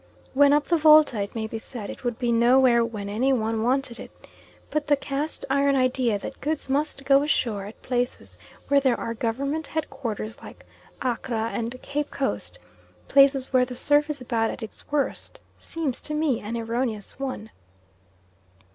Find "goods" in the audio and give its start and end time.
6.41-6.67